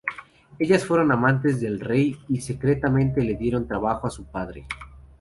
[0.57, 4.65] Ellas fueron amantes del rey y secretamente le dieron trabajo a su padre.